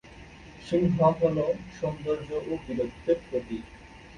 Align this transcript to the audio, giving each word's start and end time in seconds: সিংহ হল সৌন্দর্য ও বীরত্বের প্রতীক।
সিংহ 0.67 0.97
হল 1.19 1.37
সৌন্দর্য 1.77 2.29
ও 2.41 2.53
বীরত্বের 2.63 3.17
প্রতীক। 3.27 3.65